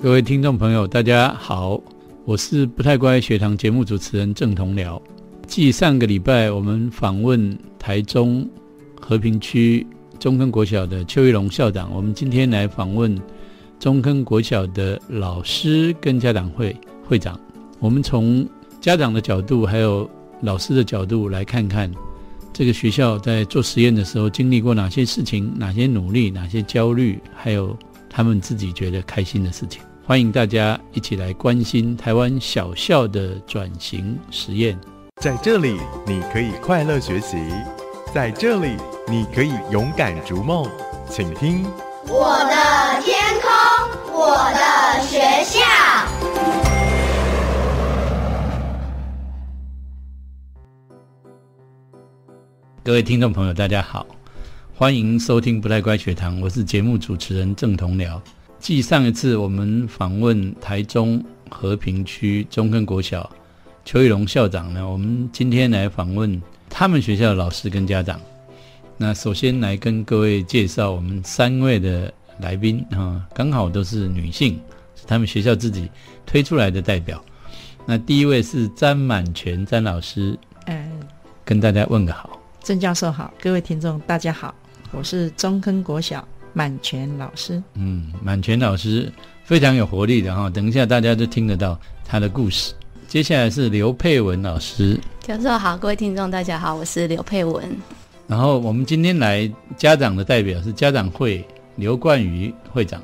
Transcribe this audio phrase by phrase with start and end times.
[0.00, 1.80] 各位听众朋友，大家好，
[2.24, 5.00] 我是不太乖学堂节目主持人郑同僚。
[5.44, 8.48] 继上个礼拜我们访问台中
[9.00, 9.84] 和平区
[10.20, 13.20] 中坑国小的邱玉龙校长，我们今天来访问
[13.80, 17.38] 中坑国小的老师跟家长会会长。
[17.80, 18.48] 我们从
[18.80, 20.08] 家长的角度，还有
[20.42, 21.90] 老师的角度来看看
[22.52, 27.76] 这个学校在做实验的时候经历过哪些事情、哪些努力、哪些焦虑，还有
[28.08, 29.82] 他们自己觉得开心的事情。
[30.08, 34.74] 欢迎大家一起来关心台湾小校的转型实验。
[35.20, 37.36] 在这里，你可以快乐学习；
[38.14, 38.74] 在这里，
[39.06, 40.66] 你可以勇敢逐梦。
[41.10, 41.62] 请听
[42.06, 43.50] 我的天空，
[44.18, 45.60] 我的学校。
[52.82, 54.06] 各位听众朋友，大家好，
[54.74, 58.18] 欢迎收听不太乖学堂，我是节目主持人郑同僚。
[58.60, 63.28] 继上一次我们访问台中和平区中坑国小
[63.84, 68.20] 邱玉龙校长呢，我们今天来访问他们学校的老师跟家长。
[68.96, 74.60] 那首先来跟各位介绍我们三位的来宾啊，刚好都是女性，
[74.96, 75.88] 是他们学校自己
[76.26, 77.24] 推出来的代表。
[77.86, 80.90] 那第一位是詹满全詹老师，嗯，
[81.44, 82.38] 跟大家问个好。
[82.60, 84.54] 郑教授好，各位听众大家好，
[84.90, 86.26] 我是中坑国小
[86.58, 87.62] 满泉老师。
[87.74, 89.12] 嗯，满全老师
[89.44, 92.74] 非常有活力的哈，等一下大家都听得到他的故事。
[93.06, 97.64] 接下来是刘佩文老师，教授好，各位听众大家好，我是刘佩文。
[98.26, 103.00] 然后我们今天来家长的代表是家长会刘冠宇会长，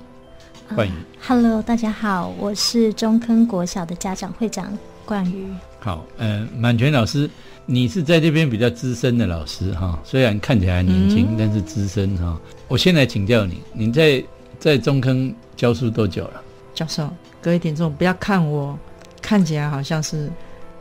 [0.74, 0.92] 冠宇。
[1.24, 5.46] Hello，大家好，我是中坑国小的家长会长冠宇。
[5.78, 7.30] 好，呃，满全老师，
[7.66, 12.38] 你是在这边比较资深的老师哈，虽然看起来年轻，但是资深哈。
[12.68, 14.22] 我先来请教你，你在
[14.58, 16.42] 在中坑教书多久了？
[16.74, 17.08] 教授，
[17.40, 18.78] 各位听众不要看我
[19.22, 20.30] 看起来好像是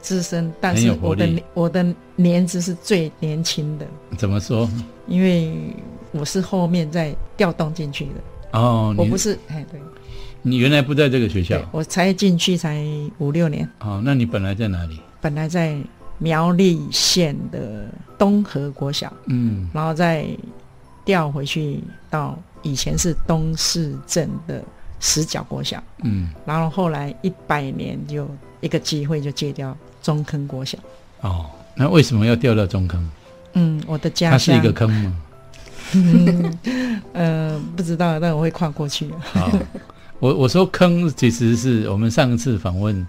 [0.01, 1.85] 资深，但是我的我的
[2.15, 3.87] 年资是最年轻的，
[4.17, 4.69] 怎么说？
[5.07, 5.53] 因为
[6.11, 9.79] 我是后面再调动进去的，哦，你我不是哎对，
[10.41, 12.85] 你原来不在这个学校，我才进去才
[13.19, 14.99] 五六年，哦，那你本来在哪里？
[15.21, 15.77] 本来在
[16.17, 17.85] 苗栗县的
[18.17, 20.25] 东河国小，嗯，然后再
[21.05, 21.79] 调回去
[22.09, 24.63] 到以前是东市镇的
[24.99, 28.27] 石角国小，嗯，然后后来一百年就
[28.61, 30.77] 一个机会就借掉中坑国小。
[31.21, 33.11] 哦，那为什么要调到中坑？
[33.53, 35.19] 嗯，我的家乡它是一个坑吗？
[37.13, 39.09] 呃不知道，但我会跨过去。
[39.21, 39.51] 好，
[40.19, 43.05] 我我说坑其实是我们上一次访问，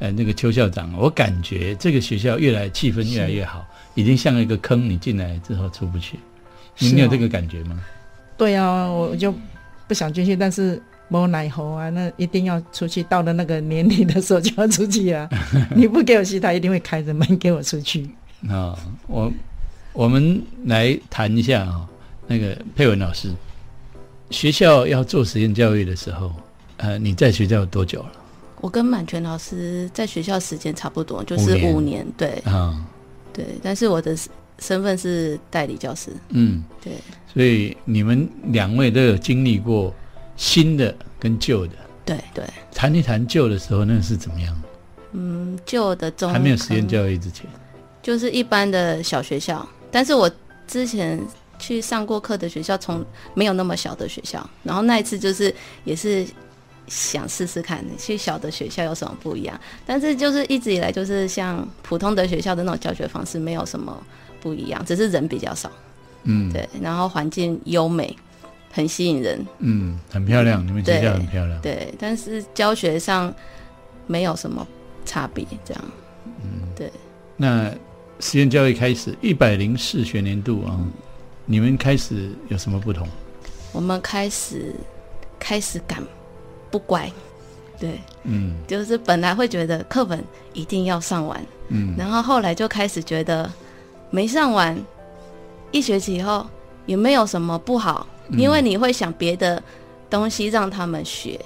[0.00, 6.18] 呃，那个邱校长，我感觉这个学校越来气氛越来越好，已经像一个坑，你进来之后出不去。
[6.78, 7.78] 你有这个感觉吗？
[8.36, 9.32] 对啊，我就
[9.86, 13.02] 不想进去，但是没奶猴啊，那一定要出去。
[13.04, 15.28] 到了那个年龄的时候就要出去啊！
[15.76, 18.10] 你不给我去，他一定会开着门给我出去。
[18.50, 19.32] 啊、我
[19.92, 21.88] 我们来谈一下啊、
[22.26, 23.30] 那个佩文老师，
[24.30, 26.32] 学校要做实验教育的时候，
[26.78, 28.12] 呃，你在学校有多久了？
[28.64, 32.82] 我跟满全老师在学校时间差不多，就是五年五年，对啊，
[33.30, 33.44] 对。
[33.62, 34.16] 但是我的
[34.58, 36.94] 身份是代理教师，嗯，对，
[37.30, 39.94] 所以你们两位都有经历过
[40.34, 41.74] 新的跟旧的，
[42.06, 42.42] 对对。
[42.72, 44.62] 谈一谈旧的时候，那是怎么样？
[45.12, 47.44] 嗯，旧的中还没有实验教育之前，
[48.02, 50.30] 就是一般的小学校，但是我
[50.66, 51.20] 之前
[51.58, 53.04] 去上过课的学校，从
[53.34, 55.54] 没有那么小的学校，然后那一次就是
[55.84, 56.26] 也是
[56.86, 64.00] 想试试看，去小的学校有什么不一样，但是就是一直以来就是像普通的学校的那种教学方式，没有什么
[64.40, 65.70] 不一样，只是人比较少，
[66.24, 68.14] 嗯，对，然后环境优美，
[68.70, 73.34] 很吸引人，嗯，很漂亮，你们学校很漂亮，对，但是教学上
[74.06, 74.66] 没有什么
[75.06, 75.84] 差别，这样，
[76.42, 76.90] 嗯，对。
[77.36, 77.72] 那
[78.20, 80.78] 实验教育开始一百零四学年度啊，
[81.46, 83.08] 你们开始有什么不同？
[83.72, 84.72] 我们开始
[85.38, 86.00] 开始赶
[86.74, 87.08] 不乖，
[87.78, 88.56] 对，嗯。
[88.66, 91.94] 就是本来会觉得课本一定要上完，嗯。
[91.96, 93.48] 然后后来就开始觉得
[94.10, 94.76] 没上完，
[95.70, 96.44] 一学期以后
[96.84, 98.40] 也没有什么不好，嗯。
[98.40, 99.62] 因为你会想别的
[100.10, 101.38] 东西让他们学，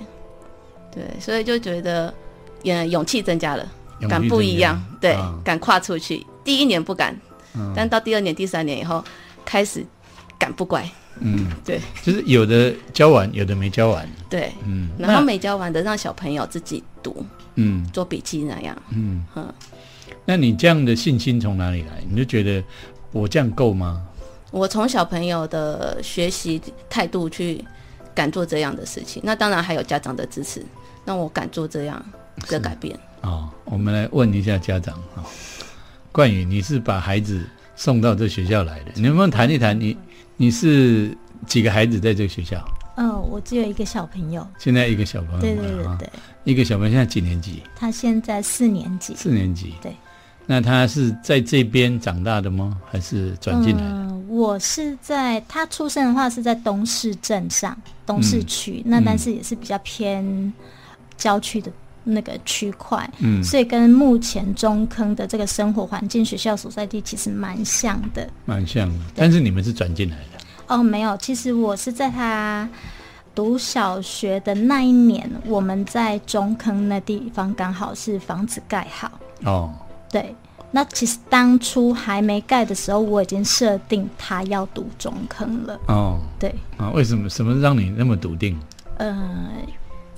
[0.90, 2.14] 对，所以就觉得
[2.62, 3.68] 也勇气增加了，
[4.08, 5.38] 敢不一样，对，啊。
[5.44, 6.26] 敢跨出去。
[6.42, 7.14] 第一年不敢，
[7.54, 7.70] 嗯。
[7.76, 9.04] 但到第二年、第三年以后
[9.44, 9.84] 开始
[10.38, 10.90] 敢不乖，
[11.20, 17.24] 嗯，对就是有的教完，有的没教完，对，嗯，然后没教完的让小朋友自己读
[17.56, 18.76] 嗯做笔记那样。
[18.90, 19.52] 嗯嗯，
[20.24, 22.02] 那你这样的信心从哪里来？
[22.08, 22.62] 你就觉得
[23.12, 24.04] 我这样够吗？
[24.50, 27.62] 我从小朋友的学习态度去
[28.14, 29.22] 敢做这样的事情。
[29.24, 30.64] 那当然还有家长的支持，
[31.04, 32.02] 让我敢做这样
[32.48, 32.98] 的改变。
[33.20, 35.20] 哦，我们来问一下家长啊，
[36.12, 37.44] 冠宇，你是把孩子
[37.78, 39.96] 送到这学校来的，你能不能谈一谈你
[40.36, 41.16] 你是
[41.46, 42.62] 几个孩子在这个学校？
[42.96, 46.10] 嗯、我只有一个小朋友，现在一个小朋友对对对啊对，
[46.42, 47.62] 一个小朋友现在几年级？
[47.76, 49.14] 他现在四年级。
[49.14, 49.74] 四年级。
[49.80, 49.94] 对。
[50.44, 52.76] 那他是在这边长大的吗？
[52.90, 53.88] 还是转进来的？
[53.88, 60.52] 嗯，我是在他出生的话是在东市镇上，东市区，那嗯但是也是比较偏
[61.16, 61.70] 郊区的
[62.04, 68.28] 那个区块，嗯所以跟目前中坑的这个生活环境、学校所在地其实蛮像的。
[68.44, 69.04] 蛮像的。
[69.14, 70.38] 但是你们是转进来的。
[70.68, 72.68] 哦，没有，其实我是在他
[73.34, 79.10] 读小学的那一年，我们在中坑那地方刚好是房子盖好，
[79.44, 79.72] 哦，
[80.10, 80.34] 对。
[80.70, 86.54] 那其实当初还没盖的时候，我已经设定他要读中坑了，哦，对。
[86.76, 88.54] 啊，为什么什么让你那么笃定？
[88.98, 89.16] 呃，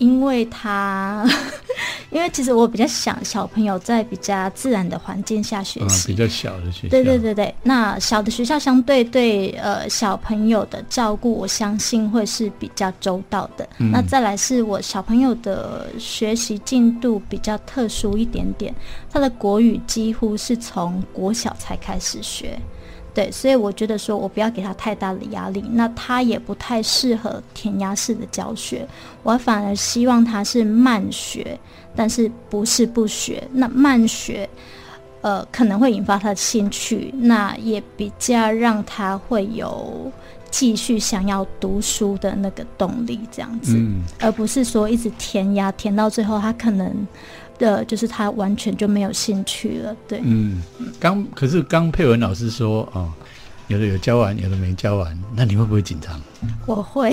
[0.00, 1.24] 因为他，
[2.10, 6.88] 因为其实我比较想小朋友在比较自然的环境下学啊，习，比较小的学校。
[6.88, 13.68] 对对对对，那小的学校相对对呃小朋友的照顾，我相信会是比较周到的。
[13.78, 18.74] 嗯那再来是我小朋友的学习进度比较特殊一点点，
[19.12, 22.58] 他的国语几乎是从国小才开始学。
[23.12, 28.86] 对，所以我觉得说我不要给他太大的压力，那他也不太适合填鸭式的教学，
[29.22, 31.58] 我反而希望他是慢学，
[31.96, 33.42] 但是不是不学。
[33.52, 34.48] 那慢学，
[35.22, 40.10] 呃，可能会引发他的兴趣，那也比较让他会有
[40.50, 47.06] 继续想要读书的那个动力，这样子，嗯，而不是说一直填鸭，填到最后他可能。
[47.60, 50.60] 的就是他完全就没有兴趣了，对，嗯，
[50.98, 53.12] 刚可是刚佩文老师说哦，
[53.68, 56.20] 有的有教完，有的没教完，那你会不会紧张？
[56.66, 57.10] 我会。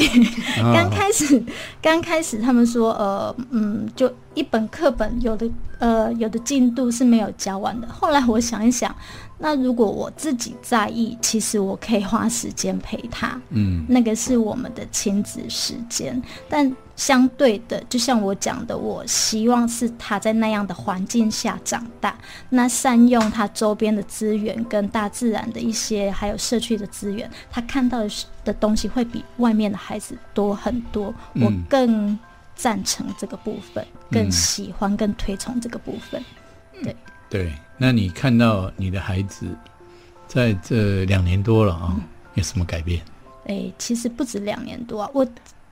[0.61, 1.43] 啊刚开始，
[1.81, 7.87] 刚开始他们说，呃，嗯，就一本课本有的，呃，有的进度是没有教完的。
[7.87, 8.93] 后来我想一想，
[9.39, 16.21] 那如果我自己在意，其实我可以花时间陪他，嗯那个是我们的亲子时间。
[16.49, 22.17] 但相对的，就像我讲的，我希望是他在那样的环境下长大，
[22.49, 31.13] 那善用他周边的资源跟大自然的一些，还有社区的资源，他看到的是的东西会比外面的孩子多很多。
[31.33, 32.17] 嗯我更
[32.55, 36.23] 赞成这个部分，更嗯喜欢、更推崇这个部分。
[36.81, 36.95] 对
[37.29, 37.53] 对。
[37.77, 39.45] 那你看到你的孩子
[40.27, 41.95] 在这两年多了啊、
[42.33, 43.01] 有什么改变？
[43.45, 45.25] 诶，其实不止两年多啊，我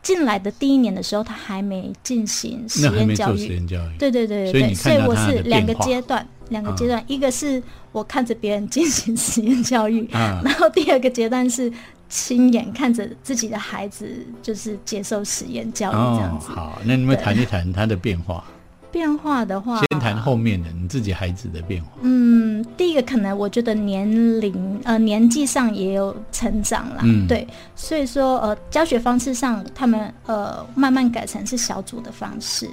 [0.04, 3.48] 进来的第一年的时候，他还没进行实验教育。
[3.48, 3.98] 验教育。
[3.98, 7.62] 对对对对对，所以我是两个阶段，两个阶段，一个是
[7.92, 11.74] 我看着别人进行实验教育，啊，然后第二个阶段是
[12.10, 16.50] 亲眼看着自己的孩子就是接受实验教育这样哦，子。
[16.50, 18.44] 好，那你们对谈一谈他的变化。
[18.92, 21.90] 变化的话，先谈后面的你自己孩子的变化。
[22.02, 24.10] 嗯，第一个可能我觉得年
[24.40, 32.70] 龄呃年纪上也有成长啦，嗯对，所以说呃教学方式上他们呃慢慢改成是小组的方式。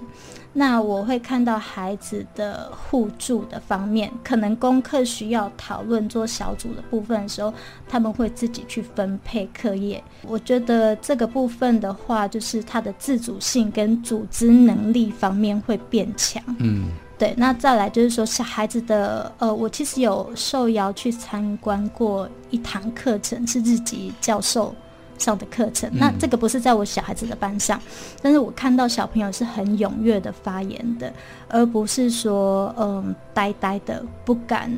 [0.52, 7.52] 那我会看到孩子的互助的方面，可能功课需要讨论做小组的部分的时候，
[7.88, 10.02] 他们会自己去分配课业。
[10.22, 16.42] 我觉得这个部分的话，就是他的自主性跟组织能力方面会变强。
[16.58, 24.74] 嗯对，那再来就是说，小孩子的呃，我其实有受邀去参观过一堂课程，是日籍教授
[25.18, 25.90] 上的课程。
[25.92, 27.80] 那这个不是在我小孩子的班上，
[28.20, 31.12] 但是我看到小朋友是很踊跃的发言的，
[31.48, 34.70] 而不是说嗯呆呆的不敢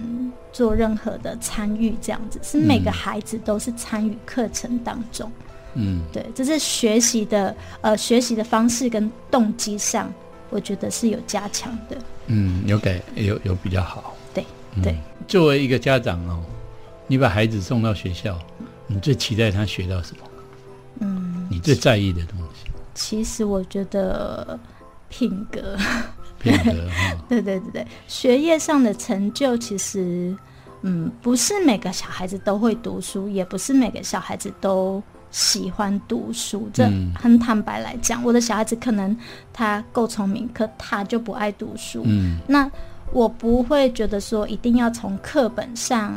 [0.53, 2.39] 做任何的参与这样子。
[2.43, 5.31] 是每个孩子都是参与课程当中。
[5.75, 10.13] 嗯对，这是学习的呃学习的方式跟动机上，
[10.51, 11.97] 我觉得是有加强的。
[12.27, 14.15] 嗯，有改有有比较好。
[14.33, 14.45] 对
[14.77, 14.97] 嗯对。
[15.27, 16.41] 作为一个家长哦，
[17.07, 18.39] 你把孩子送到学校，
[18.95, 20.23] 你最期待他学到什么？
[21.01, 22.71] 嗯，你最在意的东西？
[22.95, 24.59] 其实我觉得
[25.09, 25.77] 品格，
[26.39, 26.89] 品格。
[27.29, 30.37] 对对对对，学业上的成就其实，
[30.83, 36.69] 嗯，不是每个小孩子都会读书，也不是每个小孩子都喜欢读书。
[36.73, 39.17] 这嗯很坦白来讲，我的小孩子可能
[39.53, 42.03] 他够聪明，可他就不爱读书。
[42.07, 42.71] 嗯那
[43.13, 46.15] 我不会觉得说一定要从课本上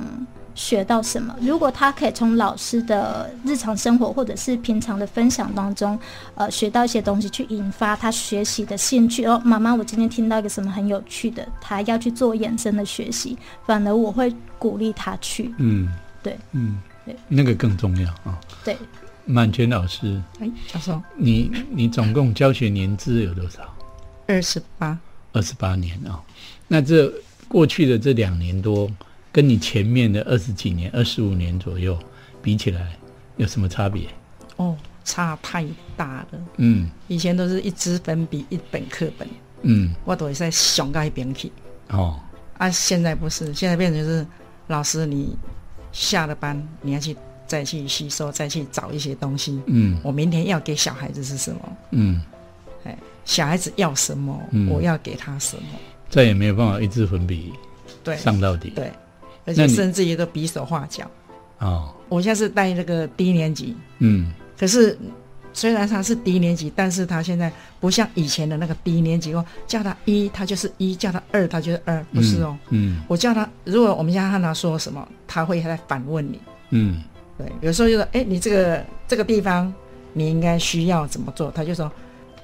[0.57, 1.33] 学到什么。
[1.39, 5.97] 如果他可以从老师的日常生活或者是平常的分享当中，
[6.35, 9.23] 呃，学到一些东西，去引发他学习的兴趣。
[9.25, 15.53] 哦，妈妈，我今天听到一个什么很有趣的，他要去做衍生的学习，反而我会鼓励他去。
[15.57, 15.87] 嗯，
[16.23, 18.37] 对嗯对，那个更重要啊。
[18.65, 18.75] 对，
[19.25, 23.61] 满全老师，哎，教授，你你总共教学年资有多少？
[24.25, 24.97] 二十八，
[25.33, 26.19] 二十八年啊、
[26.67, 27.09] 那这
[27.47, 28.89] 过去的这两年多，
[29.37, 31.95] 跟你前面的二十几年、二十五年左右
[32.41, 32.97] 比起来，
[33.35, 34.07] 有什么差别？
[34.55, 34.75] 哦，
[35.05, 35.63] 差太
[35.95, 36.39] 大了。
[36.55, 39.27] 嗯以前都是一支粉笔一本课本，
[39.61, 41.51] 嗯，我都会在想到一边去。
[41.89, 42.19] 哦，
[42.57, 44.25] 啊，现在不是，现在变成就是
[44.65, 45.37] 老师你
[45.91, 47.15] 下了班，你要去
[47.45, 49.61] 再去吸收，再去找一些东西。
[49.67, 51.77] 嗯我明天要给小孩子是什么？
[51.91, 52.19] 嗯，
[52.85, 55.63] 哎，小孩子要什么，嗯我要给他什么。
[56.09, 57.53] 再也没有办法一支粉笔
[58.03, 58.71] 对上到底。
[58.71, 58.91] 对，
[59.47, 61.09] 而且甚至于都比手画脚。
[61.59, 64.95] 哦，我现在是带那个低年级，嗯可是
[65.53, 72.55] 虽然他是低年级，但是他现在不像以前的那个低年级哦，叫他一他就是一，叫他二他就是二，不是哦。
[72.69, 76.39] 嗯我叫他，如果我们现在看他说什么，他会在反问你。
[76.69, 77.01] 嗯
[77.39, 79.73] 对，有时候就说，哎，你这个这个地方
[80.13, 81.49] 你应该需要怎么做？
[81.51, 81.91] 他就说，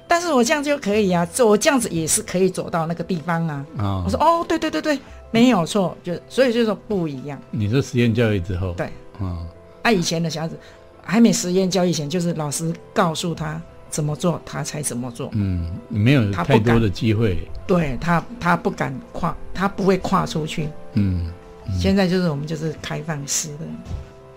[0.08, 3.64] 但是我这样就可以啊，这我这样子也是可以走到那个地方啊。
[3.76, 4.98] 嗯哦我，说，哦，对对对对，
[5.34, 7.36] 没有错，就所以就说不一样。
[7.50, 8.88] 你说实验教育之后，对，
[9.20, 9.46] 嗯，
[9.82, 10.56] 啊，以前的小孩子
[11.02, 13.60] 还没实验教育前，就是老师告诉他
[13.90, 15.28] 怎么做，他才怎么做。
[15.32, 20.68] 嗯，没有太多的机会，对他，他不敢跨，他不会跨出去。
[20.92, 21.32] 嗯。
[21.80, 23.64] 现在就是我们就是开放式的，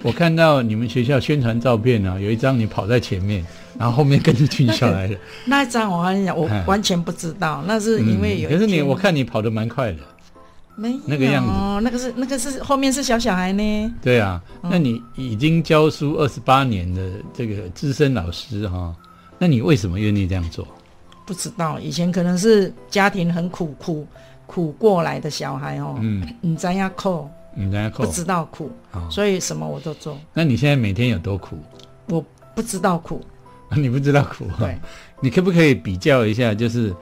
[0.02, 3.46] 我看到你们学校宣传照片啊，有一张你跑在前面，
[3.78, 5.18] 然后后面跟着群小来的。
[5.46, 10.00] 那一张我跟你讲，我哎完全不知道，那是因为有嗯可是你，我看你跑得蛮快的。
[10.78, 11.52] 没那个样子。
[11.84, 13.94] 那个是那个是后面是小小孩呢。
[14.02, 14.70] 对啊，嗯。
[14.72, 18.96] 那你已经教书二十八年的这个资深老师哈、
[19.38, 20.66] 那你为什么愿意这样做？
[21.26, 24.08] 不知道以前可能是家庭很苦苦
[24.46, 29.06] 苦过来的小孩哦，嗯，你这样扣你在扣不知道苦，哦。
[29.12, 31.58] 所以什么我都做，那你现在每天有多苦？
[32.06, 32.24] 我
[32.56, 33.22] 不知道苦，
[33.76, 34.80] 你不知道苦哈、对，
[35.20, 36.96] 你可不可以比较一下，就是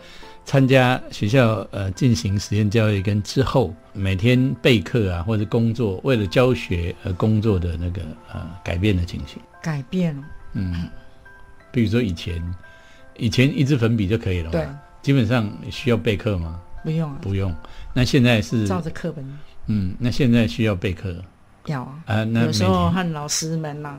[0.45, 9.41] 参加学校呃进行实验教育跟之后每天备课啊或者工作为了教学而工作的那个呃改变的情形？
[9.61, 10.23] 改变了，
[10.53, 10.87] 嗯，
[11.71, 12.41] 比如说以前，
[13.17, 14.67] 以前一支粉笔就可以了嘛，对，
[15.01, 16.61] 基本上需要备课吗？
[16.83, 17.53] 不用啊，不用。
[17.93, 19.25] 那现在是，照着课本
[19.65, 21.15] 嗯，那现在需要备课
[21.65, 22.03] 要啊。
[22.05, 22.23] 啊？
[22.23, 23.97] 那有时候和老师们呐、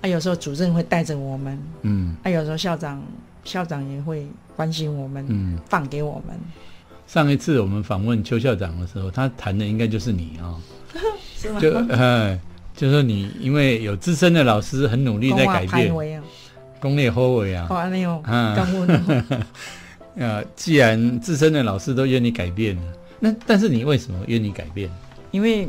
[0.00, 3.02] 啊，有时候主任会带着我们，嗯啊，有时候校长
[3.44, 6.36] 校长也会关心我们，嗯，放给我们，
[7.06, 10.56] 上一次我们访问邱校长的时候，他谈的应该就是你啊、
[11.36, 11.60] 是吗？
[11.60, 12.38] 就呃，
[12.76, 16.22] 就说你因为有资深的老师很努力在改变，为啊，
[16.80, 17.66] 功力后尾啊。
[17.70, 18.54] 哦，，安尼哦，啊。
[18.56, 19.42] 刚问哦，
[20.16, 22.82] 呃， 既然资深的老师都愿意改变了，
[23.20, 24.90] 那但是你为什么愿意改变？
[25.30, 25.68] 因为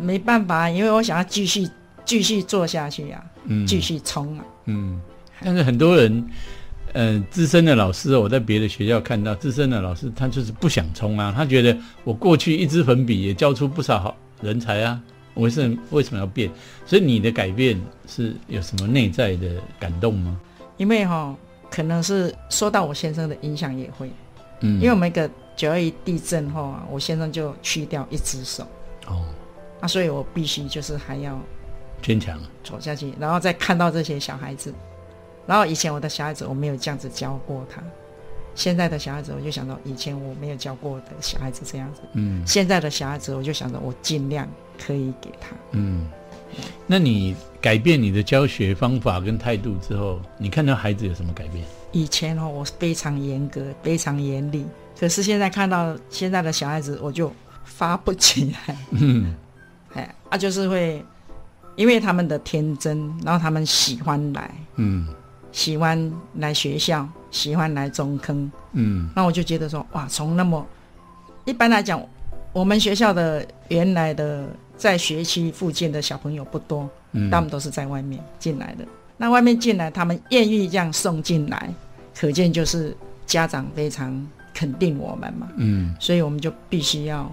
[0.00, 1.68] 没办法，因为我想要继续
[2.04, 5.00] 继续做下去啊，嗯，继续冲啊，嗯，
[5.44, 6.24] 但是很多人，
[6.92, 15.00] 呃，资深的老师，我在别的学校看到资深的老师，他就是不想冲啊，他觉得我过去一支粉笔也教出不少好人才啊，
[15.34, 16.50] 我是为什么要变？
[16.84, 19.48] 所以你的改变是有什么内在的
[19.80, 20.38] 感动吗？
[20.76, 21.34] 因为哈、
[21.70, 24.10] 可能是受到我先生的影响也会，
[24.60, 28.66] 嗯，因为我们一个九二一地震后啊，我先生就去掉一只手。
[29.06, 29.24] 哦，
[29.80, 31.40] 那，所以我必须就是还要
[32.02, 34.74] 坚强，走下去，然后再看到这些小孩子，
[35.46, 37.82] 然后以前我的小孩子我没有这样子教过他，
[38.54, 44.48] 现在的小孩子我就想到以前我没有教过的小孩子这样子，嗯现在的小孩子我就想着我尽量
[44.84, 45.48] 可以给他。
[45.72, 46.06] 嗯。
[46.86, 51.64] 那你改变你的教学方法跟态度之后，你看到孩子有什么改变？
[51.92, 54.66] 以前哦，我非常严格，非常严厉，
[55.00, 57.32] 可是现在看到现在的小孩子，我就
[57.64, 59.34] 发不起来， 嗯
[59.94, 61.02] 哎，啊，就是会
[61.74, 65.08] 因为他们的天真，然后他们喜欢来，嗯
[65.52, 69.08] 喜欢来学校，喜欢来中坑，嗯。
[69.14, 70.66] 那我就觉得说，哇，从那么
[71.44, 72.02] 一般来讲，
[72.52, 78.84] 我们学校的原来的在学区附近的小朋友不多，嗯，他们都是在外面进来的。
[79.16, 81.72] 那外面进来，他们愿意这样送进来，
[82.18, 85.94] 可见就是家长非常肯定我们嘛，嗯。
[86.00, 87.30] 所以我们就必须要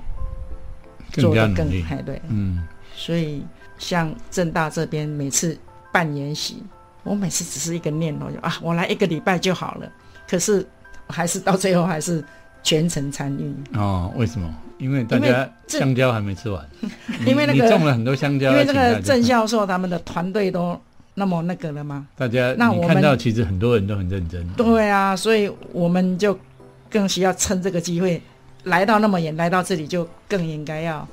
[1.13, 2.21] 做得更加努力，哎对。
[2.27, 2.67] 嗯。
[2.93, 3.43] 所以
[3.77, 5.57] 像正大这边每次
[5.91, 6.61] 办研习，
[7.03, 9.91] 我每次只是一个念头，就啊，我来一个礼拜就好了。
[10.29, 10.65] 可是
[11.07, 12.23] 还是到最后还是
[12.61, 14.53] 全程参与，哦，为什么？
[14.77, 16.65] 因为大家香蕉还没吃完，
[17.27, 20.79] 因为那你种了很多香蕉，因为这个郑教授他们的团队都
[21.15, 22.07] 那么那个了吗？
[22.15, 26.37] 大家那我们看到其实很多人都很认真，对啊，所以我们就
[26.89, 28.21] 更需要趁这个机会
[28.63, 31.05] 来到那么远，来到这里就更应该要，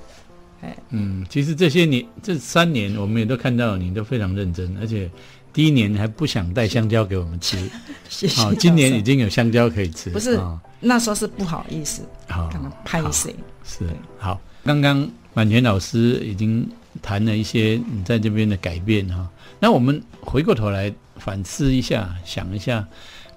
[0.90, 5.10] 嗯，其实这些年这三年我们也都看到你都非常认真，而且
[5.56, 7.56] 第一年还不想带香蕉给我们吃，
[8.10, 8.52] 谢谢好。
[8.52, 13.34] 今年已经有香蕉可以吃，不是啊那时候是不好意思，好可能拍谁？
[13.64, 13.86] 是
[14.18, 14.38] 好。
[14.64, 16.68] 刚刚满全老师已经
[17.00, 19.26] 谈了一些你在这边的改变哈、
[19.58, 22.86] 那我们回过头来反思一下，想一下，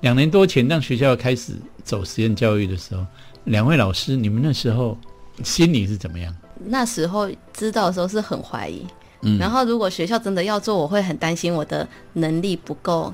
[0.01, 1.53] 两年多前让学校开始
[1.85, 3.05] 走实验教育的时候，
[3.45, 4.97] 两位老师，你们那时候
[5.41, 6.35] 心里是怎么样？
[6.65, 8.85] 那时候知道的时候是很怀疑，
[9.21, 9.37] 嗯。
[9.37, 13.13] 然后如果学校真的要做，我会很担心我的能力不够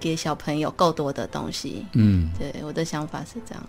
[0.00, 1.84] 给小朋友够多的东西。
[1.92, 2.30] 嗯。
[2.38, 3.64] 对，我的想法是这样。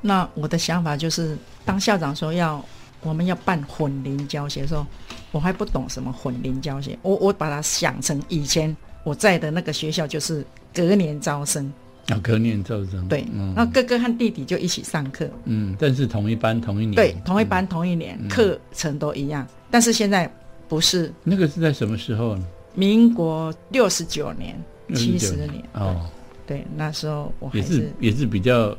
[0.00, 2.64] 那我的想法就是，当校长说要
[3.02, 4.86] 我们要办混龄教学的时候，
[5.30, 10.44] 我还不懂什么混龄教学，我我把它想成以前我在的那个学校就是
[10.74, 11.70] 隔年招生，
[12.08, 13.52] 啊，隔年招生，对，嗯。
[13.54, 17.48] 那哥哥和弟弟就一起上课，嗯，但是同一班同一年，对，同一嗯。
[17.48, 20.30] 班同一年，课程都一样，但是现在
[20.70, 22.46] 不是，那个是在什么时候呢？
[22.74, 24.56] 民国六十九年、
[24.94, 26.08] 七十年，哦，
[26.46, 28.74] 对，那时候我还也是是也是比较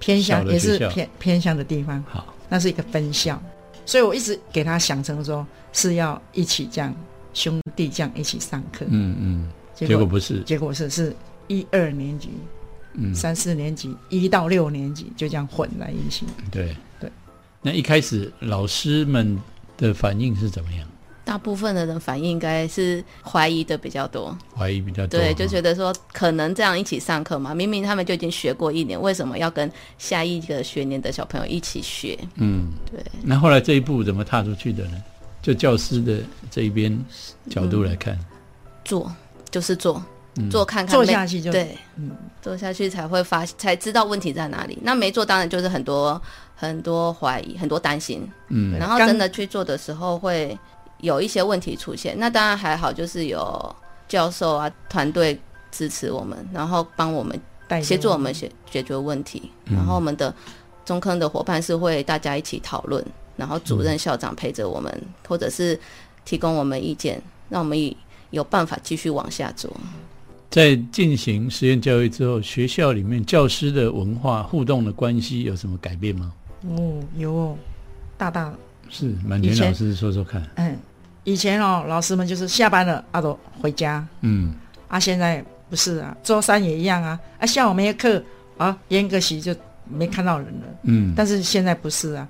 [0.00, 3.40] 偏向，也是偏偏向的地方，好，那是一个分校，
[3.86, 6.92] 所以我一直给他想成说是要一起这样
[7.32, 11.14] 兄弟这样一起上课，嗯嗯，结结果不是，结果是是
[11.46, 12.30] 一二年级、
[12.94, 16.26] 嗯，三四年级、一到六年级就这样混在一起。
[16.50, 16.76] 对。
[16.98, 17.08] 对。
[17.62, 19.40] 那一开始老师们
[19.76, 20.88] 的反应是怎么样？
[21.26, 29.68] 大部分的人反应应该是怀疑的比较多，怀疑比较多，对，就觉得说可能这样一起上课嘛，明明他们就已经学过一年，为什么要跟
[29.98, 32.16] 下一个学年的小朋友一起学？
[32.36, 35.02] 嗯，对，那后来这一步怎么踏出去的呢？
[35.42, 36.96] 就教师的这一边
[37.50, 38.16] 角度来看，
[38.84, 39.12] 做
[39.50, 40.00] 就是做，
[40.36, 40.48] 嗯。
[40.48, 42.12] 做看看做下去就对，嗯。
[42.40, 44.78] 做下去才会发才知道问题在哪里。
[44.80, 46.22] 那没做当然就是很多
[46.54, 48.78] 很多怀疑，很多担心，嗯。
[48.78, 50.56] 然后真的去做的时候会
[51.00, 52.14] 有一些问题出现。
[52.18, 53.74] 那当然还好，就是有
[54.08, 55.38] 教授啊团队
[55.70, 57.38] 支持我们，然后帮我们
[57.82, 59.50] 协助我们解解决问题。
[59.64, 60.34] 然后我们的
[60.84, 63.04] 中坑的伙伴是会大家一起讨论，
[63.36, 65.78] 然后主任、校长陪着我们，或者是
[66.24, 67.96] 提供我们意见，让我们以
[68.30, 69.70] 有办法继续往下做。
[70.48, 76.32] 在进行实验教育之后，学校里面教师的文化互动的关系有什么改变吗？
[76.68, 77.58] 哦，有哦，
[78.16, 78.54] 大大
[78.88, 80.42] 是满田老师说说看。
[80.56, 80.76] 嗯，
[81.24, 84.06] 以前哦，老师们就是下班了啊都回家。
[84.20, 84.54] 嗯。
[84.88, 88.22] 啊，现在不是啊，周三也一样啊，啊下午没有课
[88.56, 90.66] 啊，严格习就没看到人了。
[90.84, 92.28] 嗯，但是现在不是啊，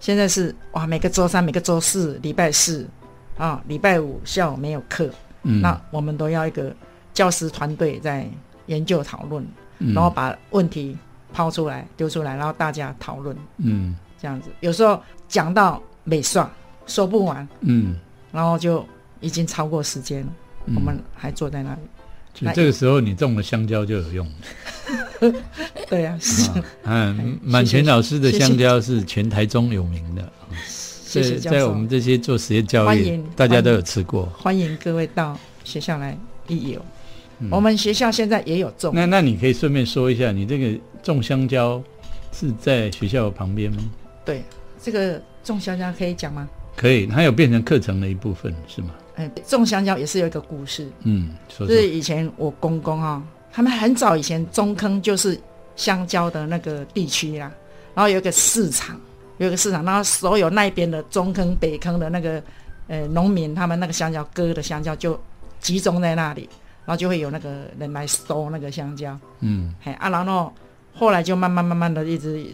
[0.00, 2.88] 现在是哇，每个周三、每个周四、礼拜四
[3.36, 5.10] 啊、礼拜五下午没有课，
[5.42, 5.60] 嗯。
[5.60, 6.74] 那我们都要一个
[7.12, 8.26] 教师团队在
[8.66, 9.46] 研究讨论，
[9.80, 9.92] 嗯。
[9.92, 10.96] 然后把问题
[11.30, 13.94] 抛出来、丢出来，然后大家讨论嗯。
[14.18, 14.48] 这样子。
[14.60, 16.50] 有时候讲到没算，
[16.86, 17.94] 说不完，嗯，
[18.32, 18.82] 然后就
[19.20, 20.32] 已经超过时间了，
[20.64, 21.80] 嗯我们还坐在那里。
[22.32, 24.26] 所以这个时候你种了香蕉就有用。
[25.90, 26.50] 对呀、是，
[26.84, 30.32] 嗯，满全老师的香蕉是全台中有名的，
[30.64, 34.26] 谢谢在在我，们这些做实验教育，大家都有吃过。
[34.26, 36.16] 欢迎各位到学校来
[36.46, 36.80] 一游。
[37.40, 38.92] 嗯我们学校现在也有种。
[38.94, 41.82] 那那你可以顺便说一下，你这个种香蕉
[42.32, 43.78] 是在学校旁边吗？
[44.24, 44.42] 对，
[44.80, 46.48] 这个种香蕉可以讲吗？
[46.76, 48.90] 可以，它有变成课程的一部分是吗？
[49.16, 51.68] 哎，种香蕉也是有一个故事，嗯，说说。
[51.68, 55.38] 就是以前我公公啊、他们很早以前中坑就是
[55.74, 57.50] 香蕉的那个地区啦，
[57.94, 58.96] 然后有一个市场，
[59.38, 62.40] 有一个市场，然后所有那边的中坑、北坑的那个
[62.86, 65.20] 呃农民，他们那个香蕉割的香蕉就
[65.58, 66.48] 集中在那里，
[66.84, 70.52] 然后就会有那个人来收那个香蕉，嗯嘿啊，然后
[70.94, 72.46] 后来就慢慢慢慢的一直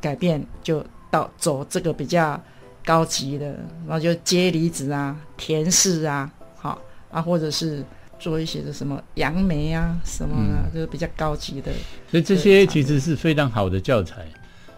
[0.00, 2.42] 改变，就到走这个比较
[2.82, 3.48] 高级的，
[3.86, 7.84] 然后就接离子啊、甜柿啊，好啊，或者是
[8.18, 11.70] 做一些的什么杨梅啊什么的，就是比较高级的。
[12.10, 14.26] 所以这些其实是非常好的教材。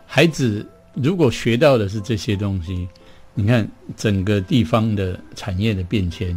[0.06, 2.88] 孩子如果学到的是这些东西，
[3.32, 6.36] 你看整个地方的产业的变迁，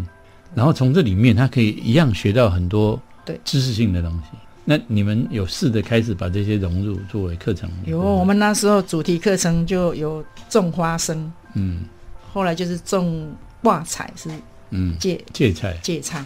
[0.53, 4.38] 然后从这里面他可以一样学到很多对知识性的东西。
[4.69, 7.69] 那你们有试着开始把这些融入作为课程？
[7.86, 11.86] 有我们那时候主题课程就有种花生，嗯
[12.34, 14.30] 后来就是种挂彩是
[14.71, 16.25] 嗯芥芥菜芥菜，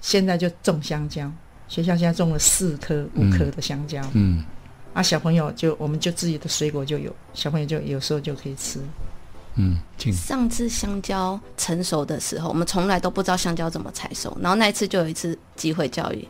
[0.00, 1.28] 现在就种香蕉。
[1.66, 4.00] 学校现在种了四颗、五颗的香蕉。
[4.12, 4.44] 嗯
[4.94, 8.78] 啊，小朋友就我们就自己的水果就有，小朋友就有时候就可以吃。
[9.56, 16.26] 嗯，请上次香蕉成熟的时候，我们从来都不知道香蕉怎么采收，然后那一次就有一次机会教育，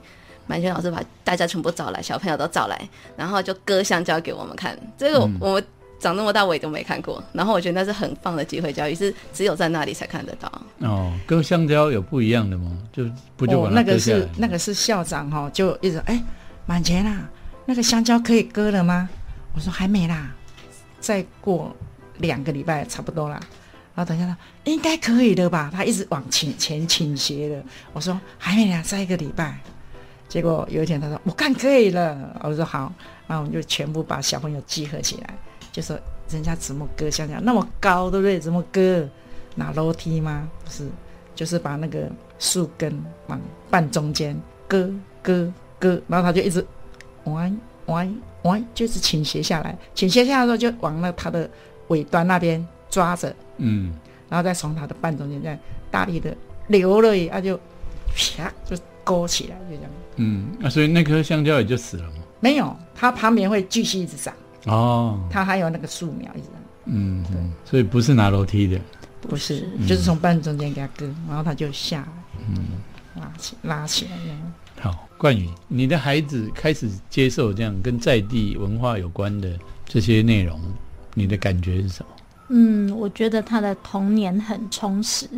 [0.51, 2.77] 满轩老师把大家全部找来，小朋友都找来，
[3.17, 4.77] 然后就割香蕉给我们看。
[4.99, 5.65] 这个我、们
[6.01, 7.23] 长那么大我也都没看过。
[7.33, 10.51] 然后我觉得那是很棒的机会教育，是只有在那里才看得到。
[10.81, 12.77] 哦，割香蕉有不一样的吗？
[12.93, 13.05] 就
[13.37, 16.21] 不就那个是那个是校长哈、就一直哎，
[16.67, 17.29] 满前啦，
[17.65, 19.09] 那个香蕉可以割了吗？
[19.55, 20.35] 我说还没啦，
[20.99, 21.77] 再过
[22.19, 23.41] 两个礼拜差不多啦。
[23.95, 25.71] 然后等一下他应该可以的吧？
[25.73, 27.63] 他一直往前前倾斜的。
[27.93, 29.61] 我说还没啦，再一个礼拜。
[30.31, 32.93] 结果有一天他说我看可以了，我说好，
[33.27, 35.35] 然后我们就全部把小朋友集合起来，
[35.73, 38.39] 就说人家怎么割香蕉那么高，对不对？
[38.39, 39.07] 怎么割？
[39.57, 40.49] 拿楼梯吗？
[40.65, 40.89] 不是，
[41.35, 44.89] 就是把那个树根往半中间割
[45.21, 46.65] 割割，然后他就一直
[47.25, 51.51] 弯弯弯，就是倾斜下来，倾斜下来之后就往那他的
[51.89, 53.93] 尾端那边抓着，嗯，
[54.29, 55.59] 然后再从他的半中间再
[55.91, 56.35] 大力的
[56.69, 57.59] 流了一下就
[58.15, 59.91] 啪就勾起来，就这样。
[60.23, 62.15] 嗯，啊，所以那棵香蕉也就死了吗。
[62.41, 64.35] 没有，它旁边会继续一直长，
[64.67, 66.57] 哦，它还有那个树苗一直长。
[66.85, 68.79] 嗯，对所以不是拿楼梯的。
[69.23, 72.09] 不是，就是从半中间给它割，然后它就下来，
[72.49, 72.65] 嗯，
[73.17, 74.53] 拉起拉起来这样。
[74.81, 80.59] 好，冠宇，你的孩子开始接受这样跟在地文化有关的这些内容，
[81.15, 82.11] 你的感觉是什么？
[82.49, 85.29] 嗯，我觉得他的童年很充实，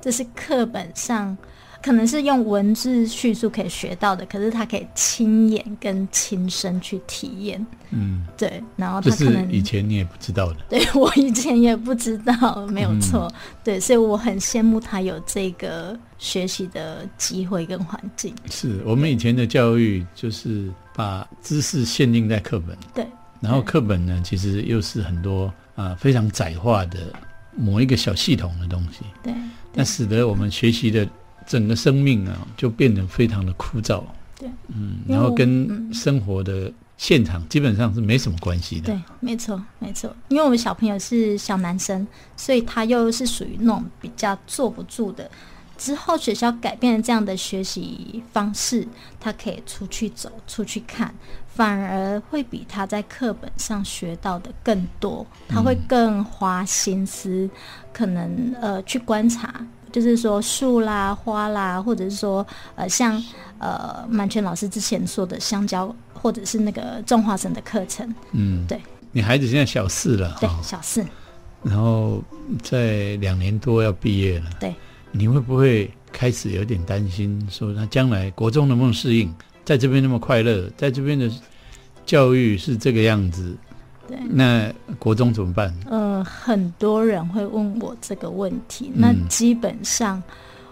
[0.00, 1.36] 这是课本上
[1.82, 7.64] 可能是用文字叙述可以学到的，可是他可以亲眼跟亲身去体验。
[7.90, 10.56] 嗯，对，然后他可能以前你也不知道的。
[10.68, 13.26] 对 我以前也不知道，没有错。
[13.32, 18.34] 嗯对，所以我很羡慕他有这个学习的机会跟环境。
[18.50, 23.06] 是我们以前的教育就是把知识限定在课本，对，
[23.40, 27.12] 然后课本呢，其实又是很多啊、非常窄化的
[27.56, 29.32] 某一个小系统的东西，对，
[29.74, 31.06] 那使得我们学习的
[31.46, 34.02] 整个生命啊，就变得非常的枯燥。
[34.38, 38.86] 对，嗯，然后跟嗯生活的现场基本上是没什么关系的。
[38.86, 40.14] 对，没错，没错。
[40.28, 45.30] 因为我们小朋友是小男生，所以他又是属于那种比较坐不住的。
[45.76, 48.86] 之后学校改变了这样的学习方式，
[49.18, 51.14] 他可以出去走、出去看，
[51.48, 55.26] 反而会比他在课本上学到的更多。
[55.48, 57.48] 他会更花心思，
[57.94, 63.22] 可能呃去观察，就是说树啦、花啦，或者是说呃像
[63.58, 68.14] 呃满泉老师之前说的香蕉，或者是那个种花生的课程。
[68.32, 68.80] 嗯，对。
[69.12, 71.04] 你孩子现在小四了对，，小四，
[71.64, 72.22] 然后
[72.62, 74.46] 在两年多要毕业了。
[74.60, 74.72] 对，
[75.10, 81.28] 你会不会开始有点担心，说他将来国中能不能适应，在这边那么快乐，在这边的
[82.06, 83.56] 教育是这个样子，
[84.10, 85.72] 对，那国中怎么办？
[85.88, 90.20] 呃，很多人会问我这个问题，那嗯基本上，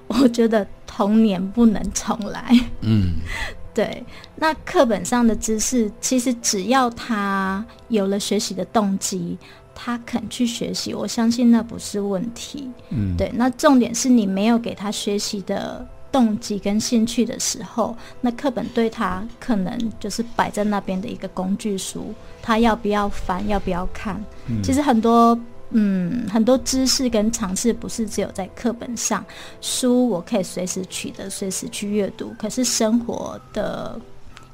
[0.09, 2.44] 我觉得童年不能重来。
[2.81, 3.14] 嗯
[3.72, 9.38] 对，那课本上的知识，其实只要他有了学习的动机，
[9.72, 12.68] 他肯去学习，我相信那不是问题。
[12.90, 24.23] 嗯，对，那重点是你没有给他学习的动机跟兴趣的时候，那课本对他可能就是摆在那边的一个工具书，他要不要翻，要不要看？
[24.62, 25.38] 其实很多。
[25.71, 29.23] 嗯，很多知识跟尝试不是只有在课本上，
[29.61, 32.35] 书我可以随时取得，随时去阅读。
[32.38, 34.01] 可是生活的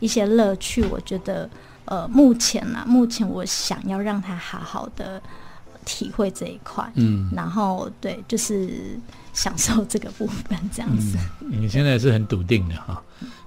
[0.00, 1.48] 一些乐趣，我觉得，
[1.84, 5.22] 呃，目前啊，目前我想要让他好好的
[5.84, 6.84] 体会这一块。
[6.96, 8.98] 嗯然后对，就是
[9.34, 11.18] 享受这个部分这样子。
[11.42, 13.02] 嗯，你现在是很笃定的哈。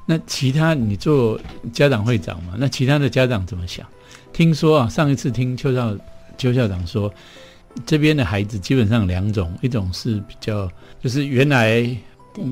[0.05, 1.39] 那其他你做
[1.73, 2.53] 家长会长嘛？
[2.57, 3.85] 那其他的家长怎么想？
[4.31, 5.97] 听说啊，上一次听邱校
[6.37, 7.11] 邱校长说，
[7.85, 10.69] 这边的孩子基本上两种，一种是比较
[11.01, 11.83] 就是原来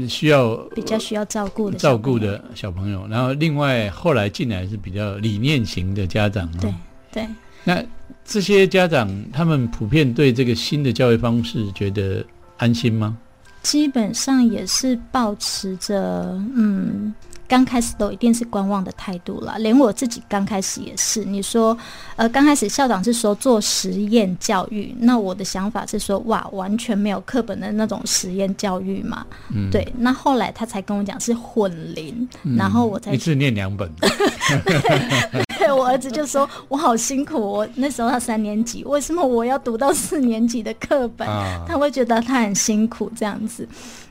[0.10, 6.52] 需要比较需要照顾的照顾的小朋友，然后另外后来进来是比较理念型的家长。
[6.58, 6.74] 对，
[7.12, 7.28] 对，
[7.63, 7.84] 那
[8.26, 12.26] 这些家长他们普遍对这个新的教育方式觉得
[12.58, 13.17] 安心吗？
[13.65, 17.12] 基本上也是保持着嗯。
[17.47, 21.23] 刚开始都一定是观望的态度啦，连我自己刚开始也是。
[21.23, 21.78] 你说，
[22.15, 29.23] 呃，刚开始校长是说做实验教育，那我的想法是说，哇，完全没有课本的那种实验教育嘛。
[29.54, 33.88] 嗯，对，那后来他才跟我讲是混龄，然后我才一次念两本。
[33.99, 41.28] 对 我儿子就说：“我好辛苦，我那时候他三年级，为什么我要读到四年级的课本？
[41.28, 43.67] 啊他会觉得他很辛苦这样子。”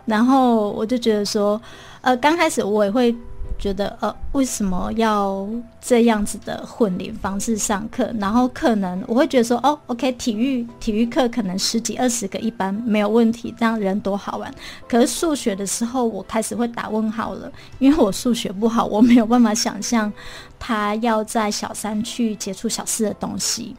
[0.07, 1.61] 然后我就觉得说，
[2.03, 3.15] 呃，刚开始我也会
[3.59, 5.49] 觉得，呃，为什么要
[5.81, 8.13] 这样子的混龄方式上课？
[8.19, 14.53] 然后可能我会觉得说，哦，OK，体育体育课可能十几二十个一般没有问题，这样人多好玩。
[14.89, 20.13] 可是数学的时候，我开始会打问号了，因为我数学不好，我没有办法想象
[20.59, 23.75] 他要在小三去接触小四的东西。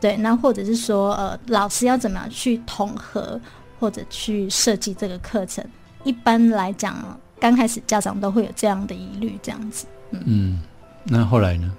[0.00, 3.38] 对，那或者是说，呃，老师要怎么样去统合
[3.78, 5.64] 或者去设计这个课程？
[6.04, 6.96] 一般来讲，
[7.40, 9.86] 刚开始家长都会有这样的疑虑，这样子。
[10.10, 10.60] 嗯，
[11.04, 11.72] 那后来呢？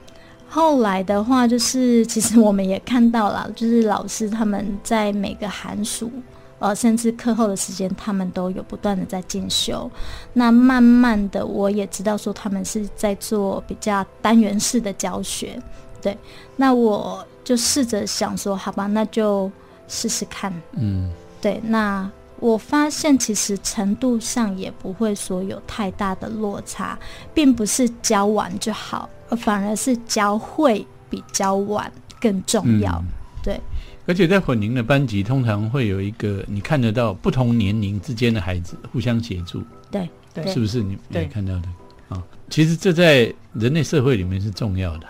[0.49, 6.11] 后来的话，就是其实我们也看到了，就是老师他们在每个寒暑，
[6.59, 9.89] 呃，甚至课后的时间，他们都有不断的在进修。
[10.33, 15.57] 那慢慢的，我也知道说他们是在做比较单元式的教学。
[16.01, 16.17] 对，
[16.57, 19.49] 那我就试着想说，好吧，那就
[19.87, 20.51] 试试看。
[20.73, 22.09] 嗯对，那
[22.41, 26.99] 我发现其实程度上也不会说有太大的落差，
[27.33, 32.91] 并不是教完就好，而反而是教会比教完更重要。
[32.97, 33.05] 嗯
[33.43, 33.59] 对，
[34.05, 41.67] 而且在混龄的班级，通常会有一个你看得到不同年龄之间的孩子互相协助，对，对是不是你你看到的
[42.09, 42.21] 啊？
[42.49, 45.07] 其实这在人类社会里面是重要的。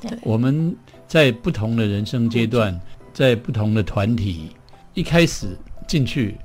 [0.00, 0.74] 对我们
[1.06, 2.76] 在不同的人生阶段，
[3.12, 4.50] 在不同的团体，
[4.94, 5.56] 一开始
[5.88, 6.36] 进去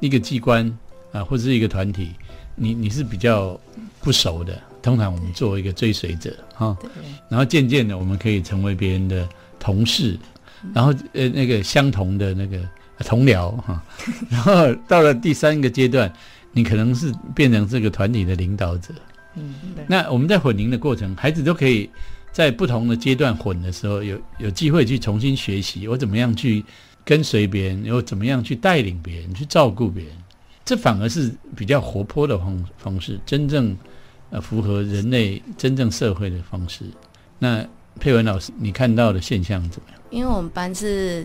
[0.00, 0.66] 一个机关
[1.12, 2.10] 啊，或者是一个团体，
[2.56, 3.58] 你你是比较
[4.00, 4.60] 不熟的。
[4.82, 6.76] 通常我们作为一个追随者哈，
[7.28, 9.28] 然后渐渐的我们可以成为别人的
[9.58, 10.16] 同事，
[10.72, 12.58] 然后呃那个相同的那个
[12.98, 13.82] 呃同僚哈，
[14.30, 16.12] 然后到了第三个阶段，
[16.52, 18.94] 你可能是变成这个团体的领导者。
[19.34, 19.56] 嗯，
[19.88, 21.90] 那我们在混龄的过程，孩子都可以
[22.30, 26.64] 在不同的阶段混的时候，有有机会去重新学习，我怎么样去
[27.06, 30.12] 跟随别人，又怎么样去带领别人，去照顾别人，
[30.64, 33.76] 这反而是比较活泼的方方式，真正
[34.30, 36.84] 呃符合人类真正社会的方式。
[37.38, 37.64] 那
[38.00, 40.00] 佩文老师，你看到的现象怎么样？
[40.10, 41.24] 因为我们班是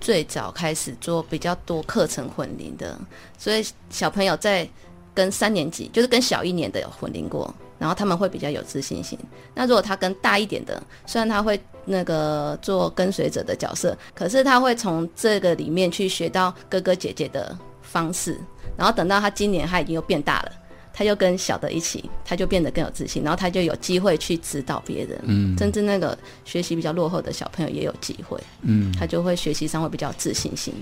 [0.00, 2.98] 最早开始做比较多课程混龄的，
[3.38, 4.68] 所以小朋友在
[5.14, 9.18] 跟三年级，就是跟小一年的有混龄过，然后他们会比较有自信心。
[9.54, 18.38] 那如果他跟大一点的，虽然他会那个做跟随者的角色，可是他会从这个里面去学到哥哥姐姐的方式，
[18.76, 20.52] 然后等到他今年他已经又变大了。
[20.92, 28.38] 他就跟小的一起，他就变得更有自信，然后他就有机会去指导别人，嗯甚至那个学习比较落后的小朋友也有机会。
[28.62, 30.74] 嗯他就会学习上会比较有自信心。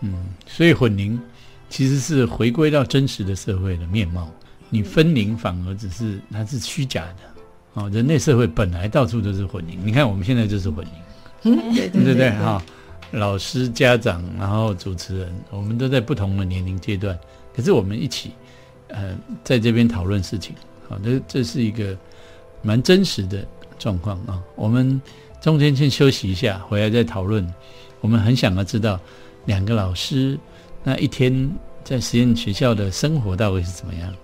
[0.00, 1.18] 嗯，所以混龄
[1.70, 4.30] 其实是回归到真实的社会的面貌。
[4.74, 7.34] 你分龄反而只是它是虚假的。
[7.74, 10.84] 哦，人类社会本来到处都是混龄，你看我们现在就是混
[11.44, 12.30] 龄， 对对对？
[12.30, 12.62] 哈、
[13.12, 17.18] 老师、家长，然后主持人，我们都在不同的年龄阶段，
[17.54, 18.30] 可是我们一起，
[18.88, 20.54] 呃，在这边讨论事情，
[20.88, 21.96] 好、这这是一个
[22.62, 23.44] 蛮真实的
[23.78, 24.40] 状况啊。
[24.54, 25.00] 我们
[25.40, 27.44] 中间先休息一下，回来再讨论。
[28.00, 29.00] 我们很想要知道
[29.46, 30.38] 两个老师
[30.84, 31.50] 那一天
[31.82, 34.14] 在实验学校的生活到底是怎么样。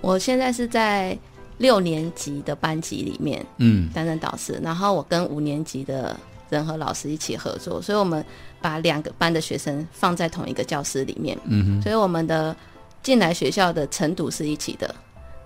[0.00, 1.16] 我现在是在
[1.58, 3.90] 六年级的班级里面嗯。
[3.92, 6.16] 担任导师，然后我跟五年级的
[6.50, 8.24] 人和老师一起合作，所以我们
[8.60, 12.54] 把两个班的学生放在同一个教室里面，嗯所以我们的
[13.02, 14.94] 进来学校的程度是一起的，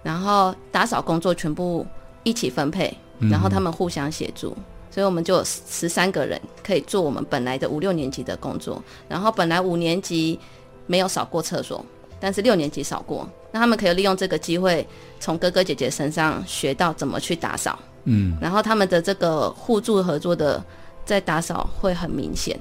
[0.02, 1.86] 然后打扫工作全部
[2.22, 4.56] 一起分配，然后他们互相协助。
[4.90, 10.38] 所以我们就有十三个人可以做我们本来的五六年级的工作，然后本来五年级
[10.86, 11.82] 没有扫过厕所，
[12.20, 14.84] 但是六年级扫过，那他们可以利用这个机会
[15.20, 18.36] 从哥哥姐姐身上学到怎么去打扫，嗯。
[18.40, 20.64] 然后他们的这个互助合作的
[21.04, 22.58] 在打扫会很明显，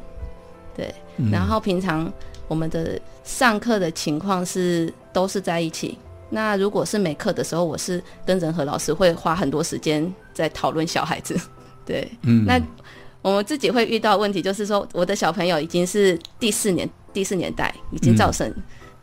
[0.76, 0.94] 对，
[1.32, 2.12] 然后平常
[2.48, 5.98] 我们的上课的情况是都是在一起。
[6.30, 11.40] 那如果是没课的时候，我是跟仁和老师会花很多时间在讨论小孩子，
[11.86, 12.60] 对，嗯， 那
[13.22, 18.50] 我们自己会遇到问题，就是说我的小朋友已经是第四年第四年代，已经造成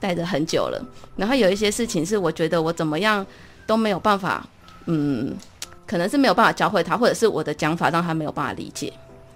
[0.01, 0.85] 带着很久了。
[1.17, 3.25] 然后有一些事情是我觉得我怎么样
[3.67, 4.47] 都没有办法，
[4.87, 5.37] 嗯，
[5.87, 8.93] 可能是没有办法教会他，或者是我的讲法让他没有办法理解，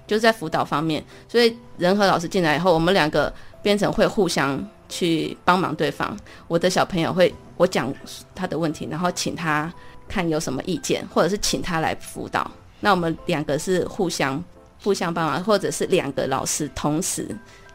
[0.06, 1.04] 就是在辅导方面。
[1.28, 6.16] 所以仁和老师进来以后，我们两个变成会互相去帮忙对方。
[6.48, 7.92] 我的小朋友会我讲
[8.34, 9.72] 他的问题，然后请他
[10.08, 12.50] 看有什么意见，或者是请他来辅导。
[12.80, 14.42] 那我们两个是互相
[14.82, 17.26] 互相帮忙，或者是两个老师同时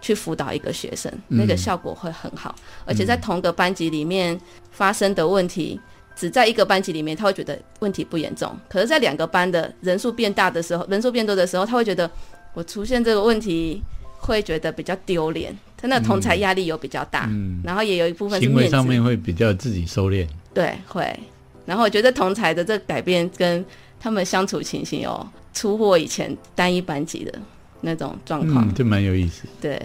[0.02, 2.56] 去辅导一个学生，那个效果会很好。
[2.86, 4.40] 而且在同个班级里面
[4.72, 5.80] 发生的问题，
[6.16, 12.10] 只在一个班级里面，他会觉得问题不严重；可是，在两个班的人数变大的时候，人数变多的时候，他会觉得
[12.54, 13.82] 我出现这个问题
[14.20, 20.28] 会觉得比较丢脸，他那同才压力有比较大，嗯然后也有一部分是行为上面会比较自己收敛。
[20.54, 21.18] 对，会。
[21.66, 23.64] 然后我觉得同才的这改变跟
[24.00, 27.34] 他们相处情形有出货以前单一班级的
[27.82, 28.70] 那种状况。
[28.70, 29.44] 嗯，这蛮有意思。
[29.60, 29.82] 对，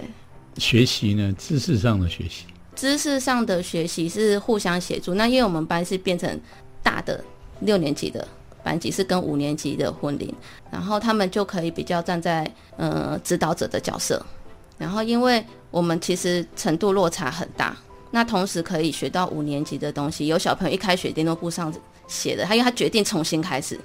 [0.58, 2.44] 学习呢，知识上的学习。
[2.76, 5.14] 知识上的学习是互相协助。
[5.14, 6.38] 那因为我们班是变成
[6.82, 7.24] 大的
[7.60, 8.28] 六年级的
[8.62, 10.34] 班级是跟五年级的混龄，
[10.70, 14.24] 然后他们就可以比较站在呃指导者的角色。
[14.76, 17.74] 然后因为我们其实程度落差很大，
[18.10, 20.26] 那同时可以学到五年级的东西。
[20.26, 21.72] 有小朋友一开学联络簿上
[22.08, 23.78] 写的，他因为他决定重新开始，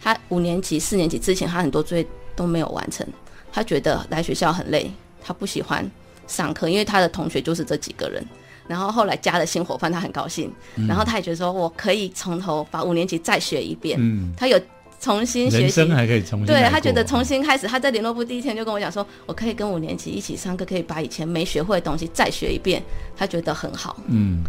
[0.00, 3.06] 他五年级、四年级之前他很多作业都没有完成，
[3.52, 4.90] 他觉得来学校很累，
[5.22, 5.88] 他不喜欢
[6.26, 8.24] 上课，因为他的同学就是这几个人。
[8.66, 10.48] 然后后来加了新伙伴，他很高兴。
[10.86, 13.98] 然后他也觉得说，我可以从头把五年级再学一遍。
[14.00, 14.56] 嗯，他有
[15.00, 17.66] 重新学习人生，还可以重新对他觉得重新开始。
[17.66, 22.80] 他在联络部第一天就跟我讲说，我可以跟五年级一起上课，可以把以前没学会的东西再学一遍。
[23.16, 23.96] 他觉得很好。
[24.06, 24.44] 嗯，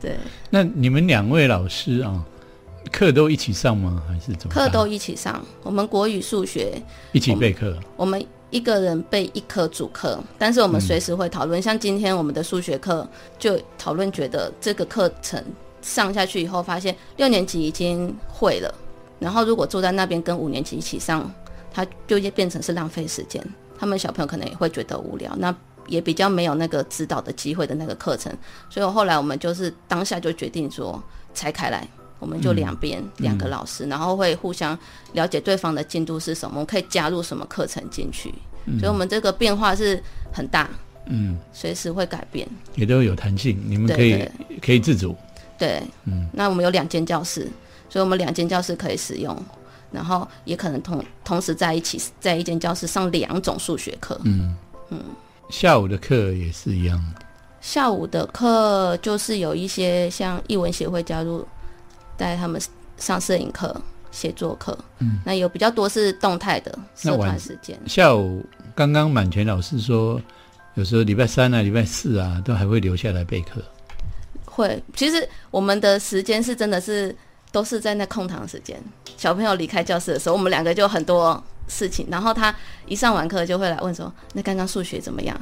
[0.00, 0.16] 对，
[0.48, 2.24] 那你们两位老师啊，
[2.90, 4.02] 课都一起上吗？
[4.08, 4.54] 还是怎么？
[4.54, 5.44] 课都一起上。
[5.62, 6.80] 我们国语、数学，
[7.12, 7.76] 一起备课。
[7.96, 11.60] 我们一个人备一科主课，但是我们随时会讨论。
[11.60, 13.06] 像今天我们的数学课
[13.38, 15.42] 就讨论，觉得这个课程
[15.82, 18.72] 上下去以后，发现六年级已经会了，
[19.18, 21.30] 然后如果坐在那边跟五年级一起上，
[21.72, 23.44] 他就变成是浪费时间。
[23.78, 25.54] 他们小朋友可能也会觉得无聊，那
[25.86, 28.32] 也比较没有那个指导的机会的那个课程。
[28.70, 31.02] 所以后来我们就是当下就决定说
[31.34, 31.86] 拆开来。
[32.18, 34.78] 我们就两边、两个老师，然后会互相
[35.12, 38.32] 了解对方的进度是什么，我们可以加入什么课程进去。
[38.80, 40.02] 所以，我们这个变化是
[40.32, 40.68] 很大，
[41.06, 42.48] 嗯，随时会改变。
[42.74, 44.28] 也都有弹性，你们可以
[44.60, 45.14] 可以自主。
[45.56, 47.48] 对，嗯那我们有两间教室，
[47.88, 49.40] 所以我们两间教室可以使用，
[49.92, 54.20] 然后也可能同同时在一起，在一间教室上两种数学课。
[54.24, 54.56] 嗯
[54.90, 55.00] 嗯
[55.48, 57.00] 下午的课也是一样。
[57.60, 61.46] 下午的课就是有一些像译文协会加入，
[62.16, 62.60] 带他们
[62.96, 63.74] 上摄影课、
[64.10, 64.76] 写作课。
[64.98, 67.78] 嗯，那有比较多是动态的社团时间。
[67.86, 70.20] 下午刚刚满全老师说，
[70.74, 73.62] 有时候礼拜三啊、礼拜四啊，都还会留下来备课。
[74.44, 77.14] 会，其实我们的时间是真的是
[77.52, 78.82] 都是在那空堂时间，
[79.16, 82.54] 小朋友离开教室的时候，我们两个就很多事情，然后他
[82.86, 85.38] 一上完课就会来问说：“那刚刚数学怎么样？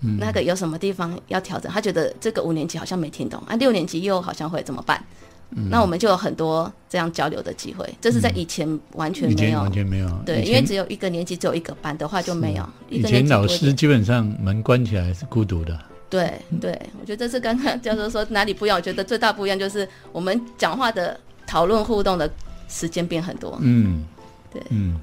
[0.00, 5.02] 嗯那个有什么地方要调整？”他觉得这个五年级好像没听懂，啊，六年级又好像会怎么办？
[5.50, 9.60] 嗯那我们就有很多这样交流的机会，这是在以前完全以前没有。
[9.60, 10.08] 完全没有。
[10.26, 12.68] 对，因为只有一个年级，只有一个班的话就没有。
[12.90, 15.78] 一以前老师基本上门关起来是孤独的。
[16.10, 18.76] 对对，我觉得这是刚刚教授说哪里不一样。
[18.76, 22.30] 我觉得最大不一样就是我们讲话的讨论互动的
[22.68, 23.58] 时间变很多。
[23.60, 24.04] 嗯，
[24.52, 25.00] 对嗯，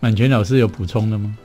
[0.00, 1.36] 满泉老师有补充的吗？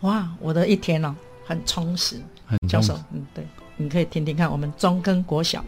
[0.00, 2.16] 哇，我的一天哦，很充实。
[2.46, 3.44] 很教授充实，嗯，对，
[3.76, 5.64] 你可以听听看我们中跟国小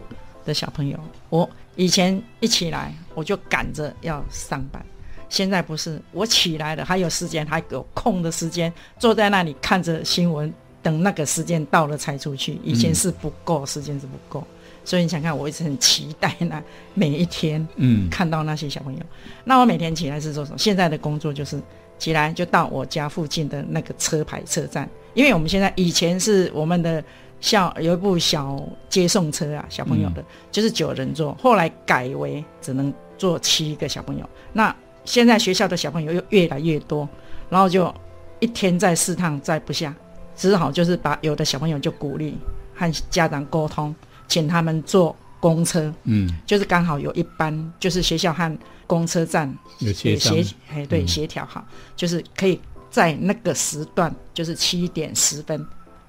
[0.47, 0.97] 的小朋友。
[1.29, 4.83] 我以前一起来我就赶着要上班，
[5.29, 12.59] 现在不是，我起来了还有时间，还有空的时间，坐在那里看着新闻，等那个时间到了才出去。
[12.63, 14.43] 以前是不够，时间是不够，
[14.85, 19.01] 所以你想看，我一直很期待那每一天嗯看到那些小朋友。
[19.43, 20.57] 那我每天起来是做什么？
[20.57, 21.61] 现在的工作就是
[21.99, 27.03] 起来就到我家附近的那个车牌车站，因为我们现在以前是我们的
[27.39, 34.27] 校有一部小接送车啊，小朋友的，就是九人座，后来改为只能坐七个小朋友。
[34.53, 37.07] 那现在学校的小朋友又越来越多，
[37.49, 37.93] 然后就
[38.39, 39.95] 一天载四趟载不下，
[40.35, 42.37] 只好就是把有的小朋友就鼓励
[42.75, 43.95] 和家长沟通，
[44.27, 45.93] 请他们坐公车。
[46.03, 55.65] 嗯，就是刚好有一班，就是学校和公车站有协商协，哎对嗯协调好，就是可以在那个时段，就是七点十分，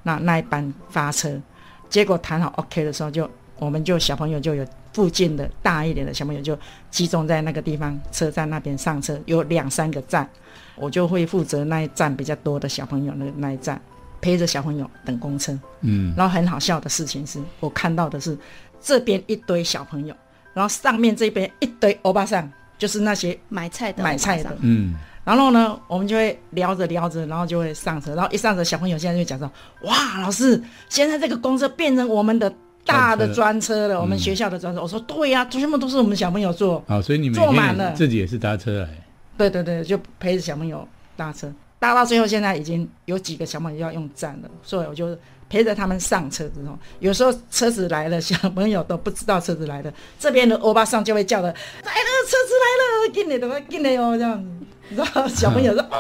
[0.08, 1.38] 那那一班发车，
[1.90, 6.58] 结果谈好 OK 的时候就，我们就小朋友就有附近的大一点的小朋友就
[6.90, 10.26] 集中在那个地方车站那边上车，有两三个站，
[10.76, 13.78] 我就会负责那一站比较多的小朋友那那一站，
[14.18, 15.52] 陪着小朋友等公车。
[15.82, 18.36] 嗯然后很好笑的事情是我看到的是
[18.80, 20.14] 这边一堆小朋友，
[20.54, 24.56] 然后上面这边一堆欧巴桑，就是那些买菜的，买菜的。
[24.60, 24.94] 嗯
[25.28, 29.46] 然后呢，我们就会聊着聊着，然后就会上车，然后一上车，小朋友现在就讲说
[29.84, 32.50] ：“哇，老师，现在这个公车变成我们的
[32.86, 34.80] 大的专车了，我们学校的专车。
[34.80, 36.82] 我说：“对呀、全部都是我们小朋友坐。
[36.88, 38.88] 好，所以你们坐满了自己也是搭车来。
[39.36, 45.14] 对对对，就陪着小朋友搭车，搭到最后，现在已经有几个小朋友要用站了，所以我就
[45.50, 54.57] 陪着他们上车之后，有时候车子来了，小朋友都不知道车子来了，这边的欧巴桑就会叫的来了，车子来了，进来的，进来哦，这样子，
[54.88, 55.96] 你知道，小朋友说 哦，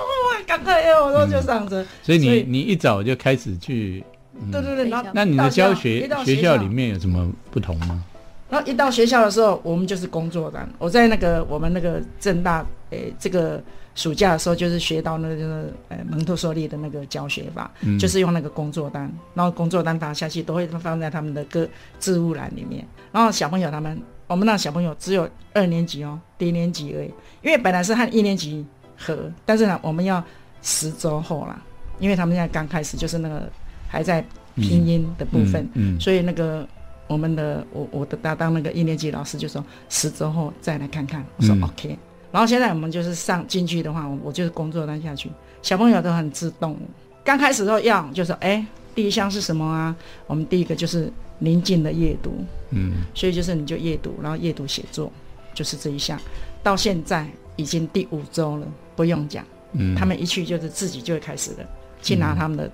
[0.46, 4.04] 赶快哦，然后就上车，所以所以你你一早就开始去，
[4.50, 6.56] 对对对，然后那你的教学学校。
[6.56, 8.04] 里面有什么不同吗？
[8.50, 10.66] 然后一到学校的时候，我们就是工作单。
[10.78, 13.62] 我在那个我们那个正大诶这个
[13.94, 17.98] 暑假的时候就是学到那个就是呃蒙特梭利的那个教学法，嗯。
[17.98, 21.68] 就是用那个工作单，然后工作单打下去都会放在他们的个
[22.00, 22.82] 置物栏里面。
[23.12, 27.12] 然后小朋友他们，我们那小朋友只有二年级哦，低年级而已，
[27.42, 28.64] 因为本来是和一年级
[28.98, 30.22] 合，但是呢，我们要
[30.60, 31.62] 十周后啦，
[32.00, 33.48] 因为他们现在刚开始，就是那个
[33.88, 34.22] 还在
[34.56, 36.68] 拼音的部分，嗯嗯所以那个
[37.06, 41.98] 我们的我我的搭档那个一年级老师就说十周后再来看看，我说嗯 OK。
[42.30, 45.30] 然后现在我们就是上进去的话，我我就是工作单下去，
[45.62, 46.76] 小朋友都很自动。
[47.24, 49.96] 刚开始的时候要就说，哎，第一项是什么啊？
[50.26, 55.10] 我们第一个就是宁静的阅读，嗯所以就是你就阅读，然后阅读写作，
[55.54, 56.20] 就是这一项。
[56.62, 57.26] 到现在
[57.56, 58.66] 已经第五周了，
[58.98, 59.44] 不用讲，
[59.74, 61.64] 嗯，他们一去就是自己就会开始的，
[62.02, 62.68] 去拿他们的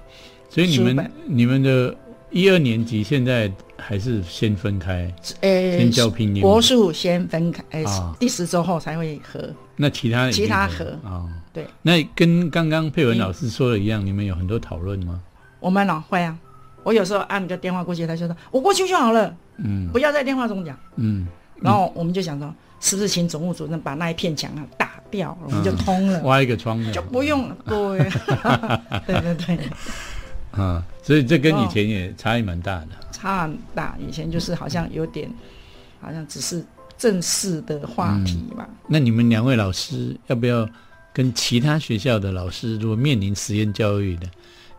[0.48, 1.94] 所以你们你们的
[2.30, 5.12] 一二年级现在还是先分开，
[5.42, 6.42] 呃先教拼音？
[6.42, 7.84] 吗国术先分开，
[8.18, 9.52] 第十周后才会合。
[9.76, 11.66] 那其他其他盒盒啊，对。
[11.82, 15.20] 那跟刚刚佩文老师说的一样，你们有很多讨论吗？
[15.60, 16.34] 我们哦会啊，
[16.84, 19.90] 我有时候按个电话过去，他就说我过去就好了，嗯。
[19.92, 20.74] 不要在电话中讲。
[20.96, 21.26] 嗯，
[21.60, 24.83] 然后我们就想说，是不是请总务主任把那一片墙啊打
[25.14, 27.56] 掉，我们就通了，挖一个窗的就不用了。
[27.64, 28.10] 对，
[29.06, 29.70] 对对对，
[30.50, 32.88] 啊，所以这跟哦以前也差异蛮大的。
[33.12, 33.96] 差很大。
[34.00, 35.30] 以前就是好像有点，
[36.00, 36.64] 好像只是
[36.98, 38.68] 正式的话题吧。
[38.88, 40.68] 那你们两位老师要不要
[41.12, 44.26] 跟其他学校的老师，如果面临实验教育的，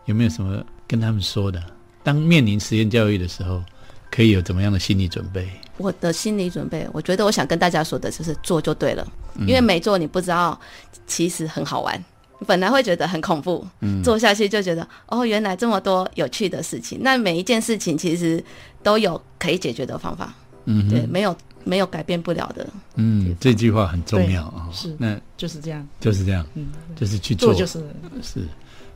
[0.04, 1.62] 有没有什么跟他们说的？
[2.04, 3.64] 当面临实验教育的时候，
[4.10, 5.48] 可以有怎么样的心理准备？
[5.78, 9.06] 我的心理准备，我觉得我想跟大家说的就是做就对了，
[9.40, 10.58] 因为没做你不知道，
[11.06, 12.02] 其实很好玩。
[12.46, 13.66] 本来会觉得很恐怖，
[14.04, 16.98] 做下去就觉得哦，原来这么多有趣的事情。
[17.00, 18.42] 那每一件事情其实
[18.82, 20.34] 都有可以解决的方法，
[20.66, 22.68] 嗯，对，没有没有改变不了的。
[22.96, 27.78] 嗯，这句话很重要啊、是那就是这样，就是这样，嗯，就是去做，做就是。
[28.22, 28.40] 是。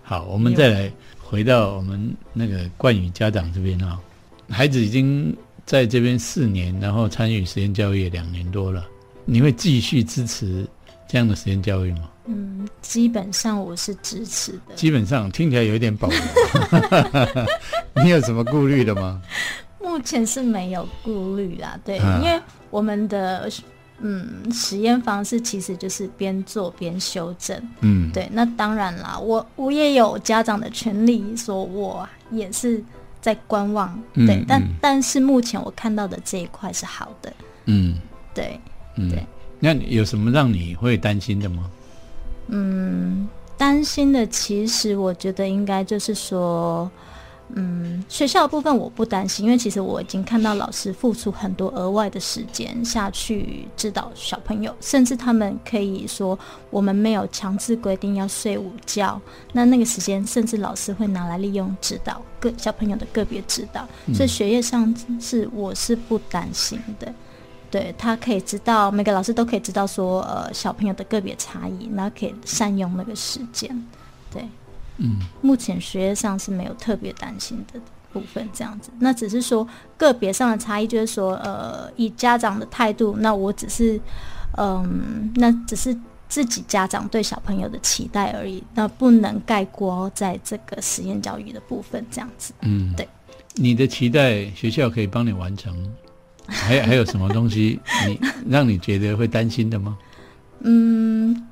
[0.03, 3.99] 好，我们再来回到我们那个冠宇家长这边啊、
[4.51, 5.35] 孩子已经
[5.71, 8.85] 在这边四年，然后参与实验教育也两年多了，
[9.25, 10.66] 你会继续支持
[11.09, 12.11] 这样的实验教育吗？
[12.25, 14.75] 嗯，基本上我是支持的。
[14.75, 16.18] 基本上听起来有一点保留，
[18.03, 19.23] 你有什么顾虑的吗？
[19.81, 23.49] 目前是没有顾虑啦，对，嗯因为我们的
[24.01, 28.29] 嗯实验方式其实就是边做边修正，嗯，对。
[28.33, 32.83] 那当然啦，我我也有家长的权利，说我也是
[33.21, 34.45] 在观望，嗯对。
[34.49, 37.33] 但嗯但是目前我看到的这一块是好的，
[37.66, 37.97] 嗯
[38.35, 38.59] 对。
[38.97, 39.25] 嗯对。
[39.59, 41.71] 那有什么让你会担心的吗？
[42.49, 46.91] 嗯，担心的其实我觉得应该就是说，
[47.55, 56.39] 嗯，学校的部分我不担心，因为其实我已经看到老师付出很多额外的时间下去指导小朋友，甚至他们可以说
[56.71, 59.21] 我们没有强制规定要睡午觉，
[59.53, 67.13] 那那个时间甚至老师会拿来利用指导个小朋友的个别指导，所以学业上是我是不担心的。
[67.71, 73.87] 对他可以知道，每个老师都可以知道说，呃，小朋友的个别差异，然后可以善用那个时间。
[74.33, 74.45] 对，
[75.01, 77.81] 嗯，目前学业上是没有特别担心的
[78.13, 78.91] 部分，这样子。
[78.99, 84.01] 那只是说个别上的差异，就是说，呃，以家长的态度，那我只是，
[84.59, 85.97] 嗯，那只是
[86.29, 92.53] 自己家长对小朋友的期待而已，那不能盖锅在这个实验教育的部分，这样子。
[92.61, 93.09] 嗯，对。
[93.55, 95.75] 你的期待学校可以帮你完成，
[96.47, 99.99] 还有还有什么东西你让你觉得会担心的吗？
[100.61, 101.49] 嗯，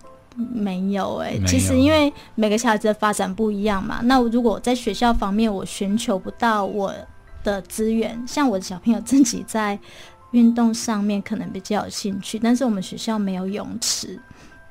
[0.54, 6.94] 没有哎、其实因为每个小孩子的发展不一样嘛，那如果我在学校方面我寻求不到我
[7.42, 9.78] 的资源，像我的小朋友自己在
[10.30, 14.20] 运动上面可能比较有兴趣，但是我们学校没有泳池。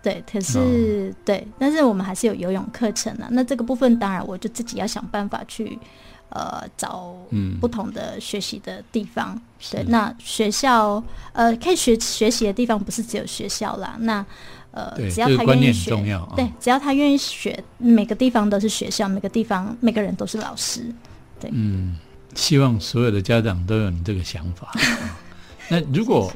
[0.02, 3.28] 对，可是、对，但是我们还是有游泳课程的。
[3.32, 5.78] 那这个部分当然我就自己要想办法去，
[6.30, 9.38] 呃，找嗯不同的学习的地方。
[9.72, 11.04] 对，那学校
[11.34, 14.26] 呃可以学学习的地方不是只有学校啦，那
[14.78, 16.34] 呃对，只要他愿意学，重要啊。
[16.36, 20.86] 对，只要他愿意学，每个地方都是学校，每个地方每个人都是老师。
[21.40, 21.98] 对嗯，
[22.36, 24.68] 希望所有的家长都有你这个想法。
[24.78, 25.18] 啊
[25.70, 26.32] 那如果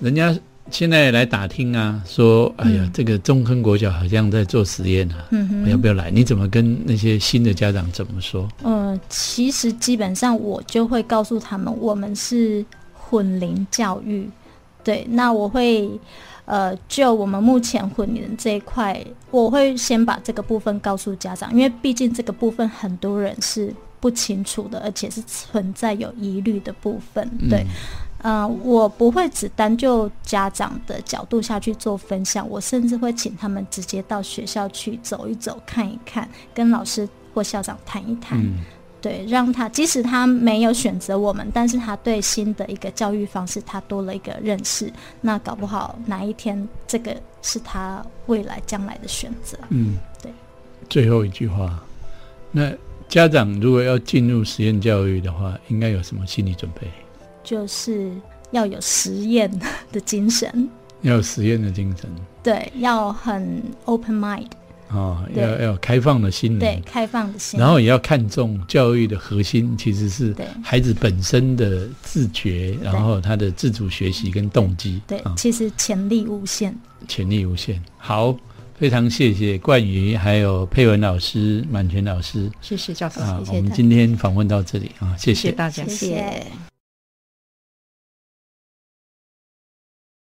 [0.00, 0.36] 人家
[0.70, 6.10] 现在来打听啊，说，哎呀，嗯这个中坑国小好像在做实验啊，嗯要不要来？
[6.10, 8.48] 你怎么跟那些新的家长怎么说？
[8.62, 14.28] 呃，其实基本上我就会告诉他们，我们是混龄教育。
[14.86, 15.90] 对，那我会
[16.44, 27.28] 呃，就我们目前混龄这一块，我会先把这个部分告诉家长，因为毕竟这个部分很多人是不清楚的，而且是存在有疑虑的部分。
[27.50, 27.66] 对，
[28.22, 38.38] 嗯、我不会只单就家长的角度下去做分享，我甚至会请他们直接到学校去走一走、看一看，跟老师或校长谈一谈。
[38.38, 38.60] 嗯，
[39.06, 44.92] 对，让他即使他没有选择我们，但是他对新的一个教育方式，他多了一个认识。
[45.20, 49.56] 那搞不好哪一天这个是他未来将来的选择。
[49.68, 50.32] 嗯，对。
[50.90, 51.80] 最后一句话，
[52.50, 52.72] 那
[53.08, 56.88] 家长如果要进入实验教育的话，应该有什么心理准备？
[57.44, 58.10] 就是
[58.50, 59.48] 要有实验
[59.92, 60.68] 的精神，
[61.02, 62.10] 要有实验的精神
[62.42, 64.48] 对，要很 open mind，
[64.88, 65.42] 啊、对。
[65.42, 76.76] 要要开放的心对，灵，开放的心，然后也要看重教育的核心，其实是孩子本身的自觉，然后他的自主学习跟动机，对啊，其实潜力无限。
[77.08, 77.82] 潜力无限。
[77.98, 78.36] 好，
[78.78, 82.50] 非常谢谢冠宇，还有佩文老师、满全老师。
[82.60, 85.48] 谢谢教授，啊，谢谢我们今天访问到这里啊，谢谢。
[85.48, 85.90] 谢大家谢。
[85.90, 86.75] 谢。